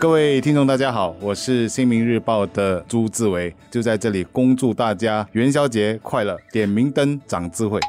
[0.00, 7.80] 各位听众，大家好，我是新民日报的朱志伟，就在这里恭祝大家元宵节快乐，点明灯长智慧。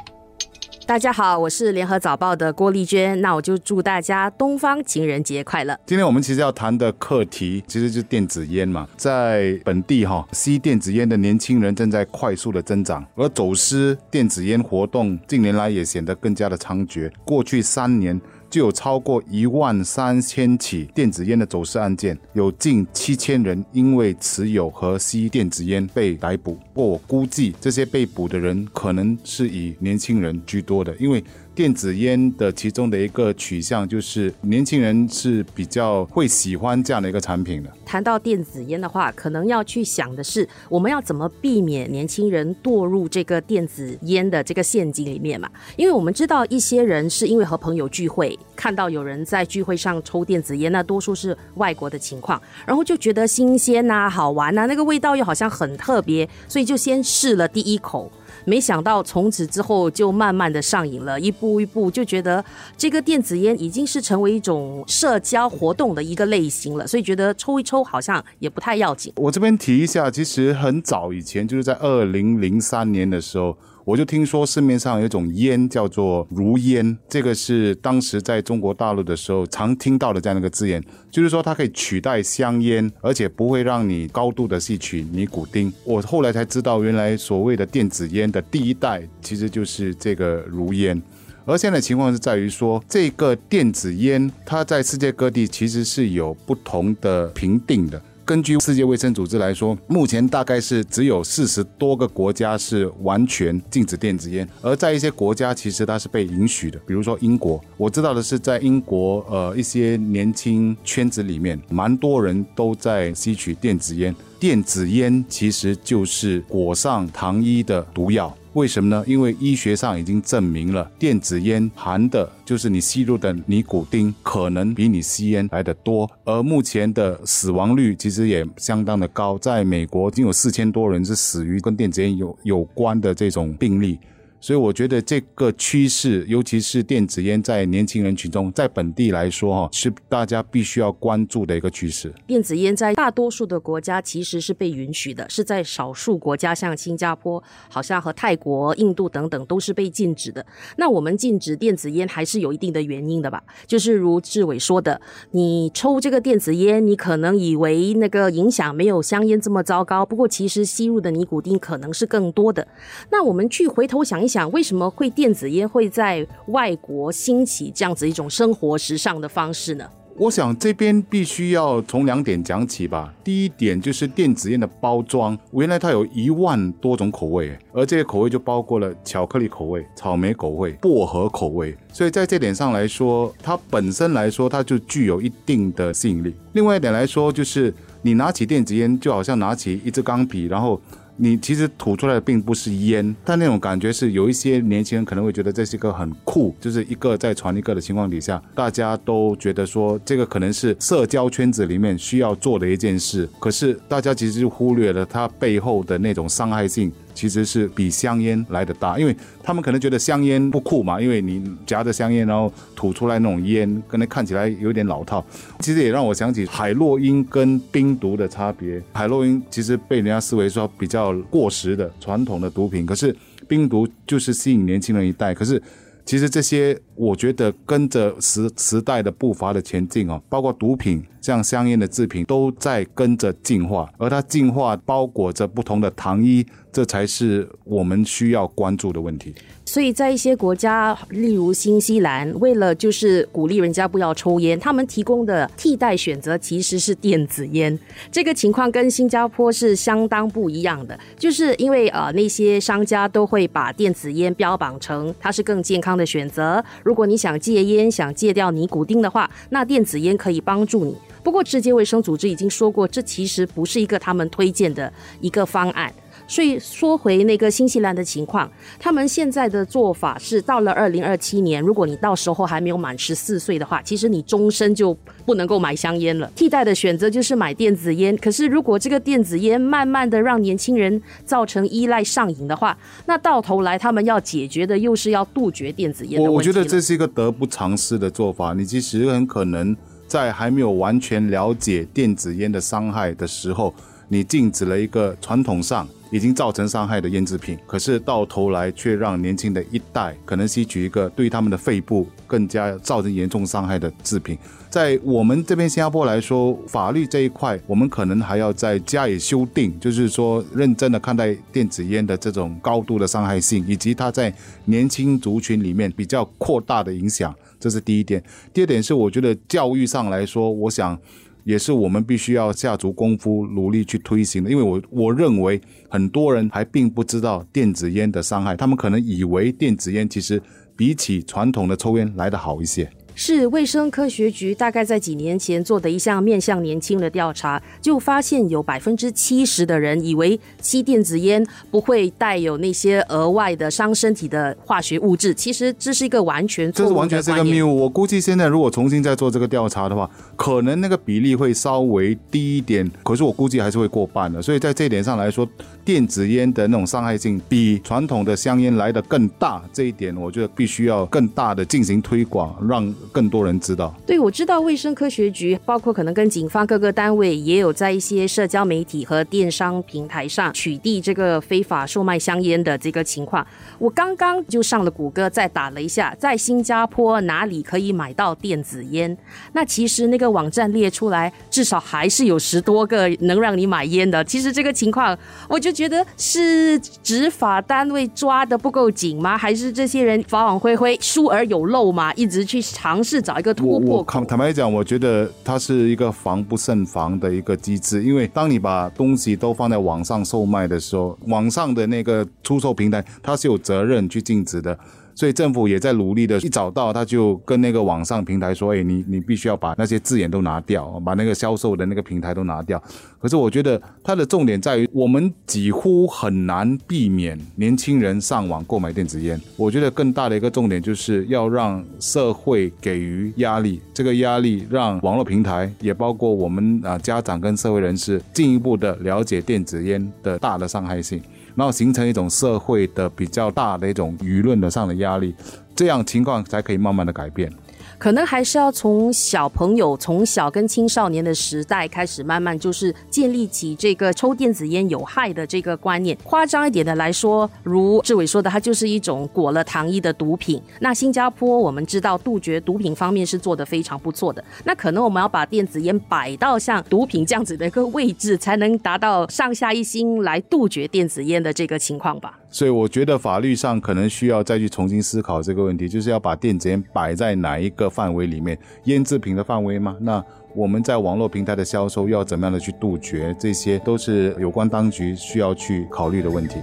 [0.86, 5.76] 大家好，我是联合早报的郭丽娟，那我就祝大家东方情人节快乐。
[5.84, 17.10] 今天我们其实要谈的课题，其实就是电子烟嘛，在本地哈吸电子烟的年轻人正在快速的增长，而走私电子烟活动近年来也显得更加的猖獗。
[17.24, 18.18] 过去三年。
[18.50, 26.58] 就有超过一万三千起电子烟的走私案件，有近七千人因为持有和吸电子烟被逮捕。
[26.72, 31.22] 不过我估计这些被捕的人可能是以年轻人居多的，因为。
[31.56, 37.72] 电子烟的其中的一个取向就是年轻人是比较会喜欢这样的一个产品的。
[37.82, 45.48] 谈到电子烟的话，可能要去想的是，我们要怎么避免年轻人堕入这个电子烟的这个陷阱里面嘛？
[45.76, 58.12] 因为我们知道一些人是因为和朋友聚会，看到有人在聚会上抽电子烟，那多数是外国的情况，然后就觉得新鲜呐、好玩呐，那个味道又好像很特别，所以就先试了第一口。
[58.44, 62.44] 没想到从此之后就慢慢的上瘾了，一步一步就觉得
[62.76, 69.12] 这个电子烟已经是成为一种社交活动的一个类型了，所以觉得抽一抽好像也不太要紧。
[69.16, 73.56] 我这边提一下，其实很早以前就是在二零零三年的时候。
[73.86, 85.72] 我就听说市面上有一种烟叫做如烟，这个是当时在中国大陆的时候常听到的这样的一个字眼，就是说它可以取代香烟，而且不会让你高度的吸取尼古丁。
[85.84, 91.00] 我后来才知道，原来所谓的电子烟的第一代其实就是这个如烟，
[91.44, 98.02] 而现在情况是在于说，这个电子烟它在世界各地其实是有不同的评定的。
[98.26, 106.76] 根据世界卫生组织来说，目前大概是只有四十多个国家是完全禁止电子烟，而在一些国家其实它是被允许的。
[106.84, 114.12] 比如说英国，我知道的是在英国，呃，一些年轻圈子里面，蛮多人都在吸取电子烟。
[114.40, 118.36] 电子烟其实就是裹上糖衣的毒药。
[118.56, 119.04] 为什么呢？
[119.06, 126.10] 因为医学上已经证明了，电子烟含的就是你吸入的尼古丁，可能比你吸烟来的多。
[126.24, 133.98] 而目前的死亡率其实也相当的高，在美国已经有四千多人是死于跟电子烟有有关的这种病例。
[134.38, 142.14] 所以我觉得这个趋势，尤其是电子烟在年轻人群中，在本地来说哈，是大家必须要关注的一个趋势。
[142.28, 150.46] 电子烟在大多数的国家其实是被允许的，是在少数国家，像新加坡、好像和泰国、印度等等都是被禁止的。
[150.76, 153.42] 那我们禁止电子烟还是有一定的原因的吧？
[153.66, 155.00] 就是如志伟说的，
[155.32, 162.68] 你抽这个电子烟，你可能以为那个影响没有香烟这么糟糕，不过其实吸入的尼古丁可能是更多的。
[163.10, 164.26] 那我们去回头想一。
[164.35, 169.88] 想想为什么会电子烟会在外国兴起这样子一种生活时尚的方式呢？
[170.18, 173.14] 我想这边必须要从两点讲起吧。
[173.24, 186.34] 第一点就是电子烟的包装，原来它有一万多种口味，而这些口味就包括了巧克力口味、草莓口味、薄荷口味，所以在这点上来说，它本身来说它就具有一定的吸引力。
[186.56, 190.80] 另外一点来说，就是你拿起电子烟，就好像拿起一支钢笔，然后。
[191.18, 206.92] 你其实吐出来的并不是烟，但那种感觉是有一些年轻人可能会觉得这是一个很酷，就是一个在传一个的情况底下，大家都觉得说这个可能是社交圈子里面需要做的一件事，可是大家其实就忽略了它背后的那种伤害性。
[207.16, 215.24] 其实是比香烟来的大，因为他们可能觉得香烟不酷嘛，因为你夹着香烟然后吐出来那种烟，可能看起来有点老套。
[215.60, 218.80] 其实也让我想起海洛因跟冰毒的差别。
[218.92, 223.16] 海洛因其实被人家视为说比较过时的传统的毒品，可是
[223.48, 225.32] 冰毒就是吸引年轻人一代。
[225.32, 225.60] 可是
[226.04, 231.02] 其实这些，我觉得跟着时时代的步伐的前进哦，包括毒品。
[231.26, 239.34] 像香烟的制品都在跟着进化，而它进化包裹着不同的糖衣，这才是我们需要关注的问题。
[239.64, 247.76] 所以在一些国家，例如新西兰，为了就是鼓励人家不要抽烟，他们提供的替代选择其实是电子烟。
[248.12, 256.64] 这个情况跟新加坡是相当不一样的，就是因为呃那些商家都会把电子烟标榜成它是更健康的选择。
[256.84, 260.96] 如果你想戒烟，想戒掉尼古丁的话，那电子烟可以帮助你。
[261.26, 265.92] 不过，世界卫生组织已经说过，这其实不是一个他们推荐的一个方案。
[266.28, 274.94] 所以说回那个新西兰的情况，他们现在的做法是，到了二零二七年，如果你到时候还没有满十四岁的话，其实你终身就
[275.24, 276.30] 不能够买香烟了。
[276.36, 278.16] 替代的选择就是买电子烟。
[278.18, 286.32] 可是，如果这个电子烟慢慢的让年轻人造成依赖上瘾的话，那到头来他们要解决的又是要杜绝电子烟的问题。
[286.32, 288.54] 我我觉得这是一个得不偿失的做法。
[288.54, 289.76] 你其实很可能。
[290.06, 293.74] 在还没有完全了解电子烟的伤害的时候，
[294.08, 304.38] 你禁止了一个传统上已经造成伤害的烟制品，可是到头来却让年轻的一代可能吸取一个对他们的肺部更加造成严重伤害的制品。
[304.68, 314.32] 在我们这边新加坡来说，法律这一块，我们可能还要再加以修订，就是说认真的看待电子烟的这种高度的伤害性，以及它在
[314.66, 318.22] 年轻族群里面比较扩大的影响，这是第一点。
[318.52, 320.98] 第二点是，我觉得教育上来说，我想
[321.46, 330.42] 也是我们必须要下足功夫努力去推行的，因为我我认为很多人还并不知道电子烟的伤害，他们可能以为电子烟其实
[330.74, 332.90] 比起传统的抽烟来得好一些。
[333.18, 345.32] 是卫生科学局大概在几年前做的一项面向年轻的调查，就发现有百分之七十的人以为吸电子烟不会带有那些额外的伤身体的化学物质。
[345.32, 347.80] 其实这是一个完全错误这是完全是一个谬误。
[347.80, 354.42] 我估计现在如果重新再做这个调查的话，可能那个比例会稍微低一点，可是我估计还是会过半的。
[354.42, 355.48] 所以在这一点上来说，
[355.86, 359.62] 电子烟的那种伤害性比传统的香烟来的更大。
[359.72, 362.94] 这一点我觉得必须要更大的进行推广，让。
[363.06, 373.46] 更多人知道，对我知道卫生科学局，包括可能跟警方各个单位，也有在一些社交媒体和电商平台上取缔这个非法售卖香烟的这个情况。
[373.78, 379.16] 我刚刚就上了谷歌，再打了一下，在新加坡哪里可以买到电子烟？
[379.52, 384.24] 那其实那个网站列出来，至少还是有十多个能让你买烟的。
[384.24, 385.16] 其实这个情况，
[385.48, 389.38] 我就觉得是执法单位抓的不够紧吗？
[389.38, 392.12] 还是这些人法网恢恢，疏而有漏嘛？
[392.14, 392.95] 一直去尝。
[392.96, 394.24] 尝试找一个突破口。
[394.24, 404.78] 坦白讲，我觉得它是一个防不胜防的一个机制，因为当你把东西都放在网上售卖的时候，网上的那个出售平台，它是有责任去禁止的。
[405.16, 412.80] 所以政府也在努力的，一找到他就跟那个网上平台说：“哎，你你必须要把那些字眼都拿掉，把那个销售的那个平台都拿掉。”
[413.18, 419.40] 可是我觉得它的重点在于，我们几乎很难避免年轻人上网购买电子烟。
[419.56, 431.22] 我觉得更大的一个重点就是要让社会给予压力，这个压力让网络平台也包括我们啊家长跟社会人士进一步的了解电子烟的大的伤害性。
[431.56, 435.34] 然后形成一种社会的比较大的一种舆论的上的压力，
[435.74, 437.50] 这样情况才可以慢慢的改变。
[437.98, 446.16] 可能还是要从小朋友从小跟青少年的时代开始，慢慢就是建立起这个抽电子烟有害的这个观念。
[446.22, 450.62] 夸张一点的来说，如志伟说的，它就是一种裹了糖衣的毒品。
[450.80, 454.44] 那新加坡我们知道杜绝毒品方面是做的非常不错的。
[454.64, 462.38] 那可能我们要把电子烟摆到像毒品这样子的一个位置，才能达到上下一心来杜绝电子烟的这个情况吧。
[462.48, 469.96] 所以我觉得法律上可能需要再去重新思考这个问题，就是要把电子烟摆在哪一个范围里面，腌制品的范围吗？
[470.00, 473.36] 那我们在网络平台的销售要怎么样的去杜绝？
[473.38, 476.56] 这些都是有关当局需要去考虑的问题。